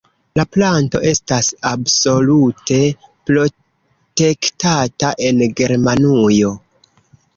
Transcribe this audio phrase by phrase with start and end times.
[0.37, 2.79] La planto estas absolute
[3.29, 6.51] protektata en Germanujo.